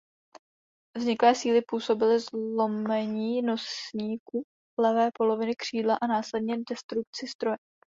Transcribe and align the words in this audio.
Vzniklé 0.97 1.35
síly 1.35 1.61
způsobily 1.61 2.19
zlomení 2.19 3.41
nosníku 3.41 4.43
levé 4.79 5.09
poloviny 5.13 5.55
křídla 5.55 5.97
a 6.01 6.07
následně 6.07 6.55
destrukci 6.69 7.27
stroje. 7.27 7.57